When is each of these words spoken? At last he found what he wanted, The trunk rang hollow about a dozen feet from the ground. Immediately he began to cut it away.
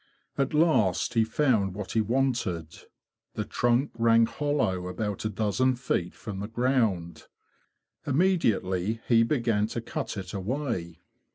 At 0.35 0.55
last 0.55 1.13
he 1.13 1.23
found 1.23 1.75
what 1.75 1.91
he 1.91 2.01
wanted, 2.01 2.85
The 3.35 3.45
trunk 3.45 3.91
rang 3.93 4.25
hollow 4.25 4.87
about 4.87 5.25
a 5.25 5.29
dozen 5.29 5.75
feet 5.75 6.15
from 6.15 6.39
the 6.39 6.47
ground. 6.47 7.27
Immediately 8.07 8.99
he 9.07 9.21
began 9.21 9.67
to 9.67 9.79
cut 9.79 10.17
it 10.17 10.33
away. 10.33 11.01